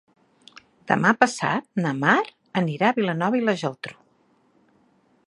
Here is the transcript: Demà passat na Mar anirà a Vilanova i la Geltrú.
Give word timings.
Demà 0.91 1.11
passat 1.25 1.67
na 1.85 1.93
Mar 1.99 2.15
anirà 2.63 2.89
a 2.89 2.97
Vilanova 3.01 3.41
i 3.41 3.45
la 3.51 3.57
Geltrú. 3.65 3.99